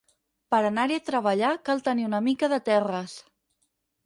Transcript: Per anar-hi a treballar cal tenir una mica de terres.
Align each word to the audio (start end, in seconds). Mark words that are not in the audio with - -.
Per 0.53 0.61
anar-hi 0.69 0.97
a 1.01 1.03
treballar 1.09 1.51
cal 1.69 1.83
tenir 1.89 2.09
una 2.09 2.23
mica 2.29 2.51
de 2.55 2.61
terres. 2.71 3.15